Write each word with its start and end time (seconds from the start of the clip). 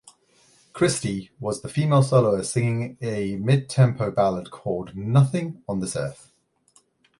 Christie 0.73 1.29
was 1.39 1.61
the 1.61 1.69
female 1.69 2.01
soloist 2.01 2.51
singing 2.53 2.97
a 3.03 3.35
mid-tempo 3.35 4.09
ballad 4.09 4.49
called 4.49 4.97
"Nothing 4.97 5.61
on 5.69 5.79
This 5.79 5.95
Earth". 5.95 6.31